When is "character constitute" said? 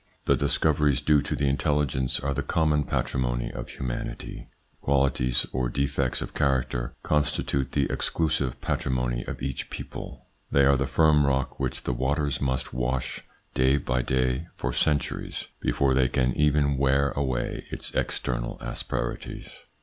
6.33-7.73